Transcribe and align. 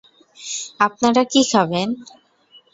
আপনারা 0.79 1.21
কী 1.31 1.41
খাবেন? 1.51 1.87